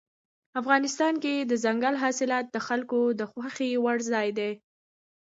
[0.61, 4.51] افغانستان کې دځنګل حاصلات د خلکو د خوښې وړ ځای دی.